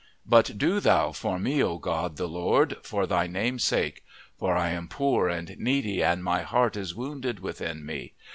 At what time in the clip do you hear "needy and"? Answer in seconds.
5.59-6.23